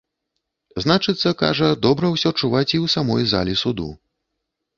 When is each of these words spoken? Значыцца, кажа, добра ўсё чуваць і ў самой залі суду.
Значыцца, 0.83 1.33
кажа, 1.41 1.69
добра 1.85 2.05
ўсё 2.15 2.29
чуваць 2.41 2.67
і 2.75 2.79
ў 2.83 2.95
самой 2.95 3.23
залі 3.37 3.53
суду. 3.63 3.89